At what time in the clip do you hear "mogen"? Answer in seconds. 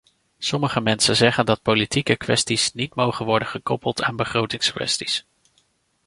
2.95-3.25